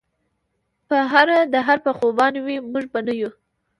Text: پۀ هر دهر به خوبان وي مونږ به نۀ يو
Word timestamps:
پۀ 0.87 0.97
هر 1.11 1.27
دهر 1.53 1.77
به 1.85 1.91
خوبان 1.97 2.33
وي 2.45 2.55
مونږ 2.71 2.85
به 2.93 2.99
نۀ 3.05 3.13
يو 3.19 3.29